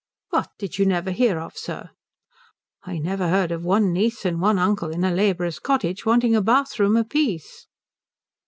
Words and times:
"What 0.31 0.49
did 0.57 0.79
you 0.79 0.87
never 0.87 1.11
hear 1.11 1.37
of, 1.37 1.55
sir?" 1.55 1.91
"I 2.81 2.97
never 2.97 3.29
heard 3.29 3.51
of 3.51 3.63
one 3.63 3.93
niece 3.93 4.25
and 4.25 4.41
one 4.41 4.57
uncle 4.57 4.89
in 4.89 5.03
a 5.03 5.11
labourer's 5.11 5.59
cottage 5.59 6.07
wanting 6.07 6.35
a 6.35 6.41
bathroom 6.41 6.97
apiece." 6.97 7.67